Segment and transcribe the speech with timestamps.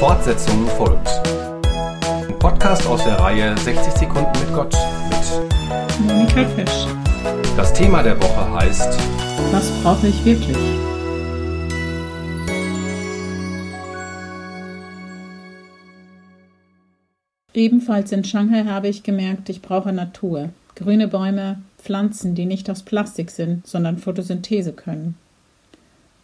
[0.00, 1.10] Fortsetzung folgt.
[2.26, 4.74] Ein Podcast aus der Reihe 60 Sekunden mit Gott
[5.10, 6.86] mit Monika Fisch.
[7.54, 8.98] Das Thema der Woche heißt
[9.52, 10.56] Was brauche ich wirklich?
[17.52, 20.48] Ebenfalls in Shanghai habe ich gemerkt, ich brauche Natur.
[20.76, 25.16] Grüne Bäume, Pflanzen, die nicht aus Plastik sind, sondern Photosynthese können.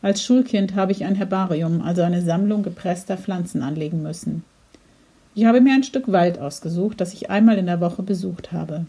[0.03, 4.45] Als Schulkind habe ich ein Herbarium, also eine Sammlung gepresster Pflanzen anlegen müssen.
[5.35, 8.87] Ich habe mir ein Stück Wald ausgesucht, das ich einmal in der Woche besucht habe.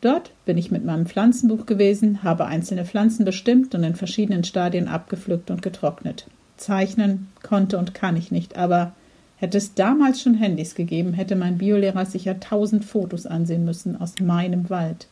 [0.00, 4.88] Dort bin ich mit meinem Pflanzenbuch gewesen, habe einzelne Pflanzen bestimmt und in verschiedenen Stadien
[4.88, 6.26] abgepflückt und getrocknet.
[6.56, 8.92] Zeichnen konnte und kann ich nicht, aber
[9.36, 14.14] hätte es damals schon Handys gegeben, hätte mein Biolehrer sicher tausend Fotos ansehen müssen aus
[14.20, 15.08] meinem Wald.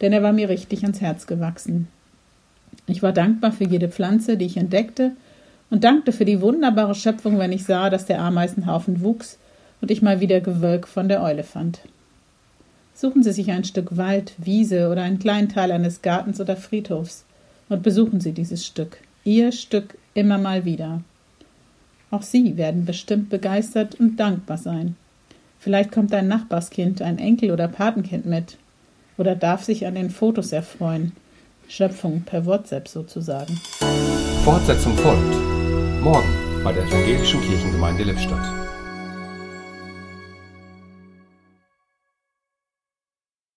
[0.00, 1.88] Denn er war mir richtig ans Herz gewachsen.
[2.86, 5.12] Ich war dankbar für jede Pflanze, die ich entdeckte,
[5.70, 9.38] und dankte für die wunderbare Schöpfung, wenn ich sah, dass der Ameisenhaufen wuchs
[9.80, 11.80] und ich mal wieder Gewölk von der Eule fand.
[12.94, 17.24] Suchen Sie sich ein Stück Wald, Wiese oder einen kleinen Teil eines Gartens oder Friedhofs
[17.68, 21.00] und besuchen Sie dieses Stück, Ihr Stück immer mal wieder.
[22.10, 24.94] Auch Sie werden bestimmt begeistert und dankbar sein.
[25.58, 28.58] Vielleicht kommt ein Nachbarskind, ein Enkel oder Patenkind mit
[29.16, 31.12] oder darf sich an den Fotos erfreuen
[31.68, 33.60] Schöpfung per WhatsApp sozusagen.
[34.44, 35.34] Fortsetzung folgt.
[36.02, 36.28] Morgen
[36.62, 38.46] bei der Evangelischen Kirchengemeinde Lippstadt.